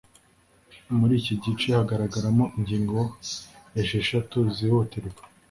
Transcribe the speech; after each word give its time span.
muri 0.97 1.13
iki 1.21 1.35
gice 1.43 1.69
hagaragaramo 1.79 2.43
ingingo 2.57 2.99
esheshatu 3.81 4.37
zihutirwa 4.55 5.23